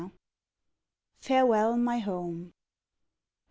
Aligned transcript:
Farewell, 1.19 1.77
My 1.77 1.99
Home. 1.99 2.53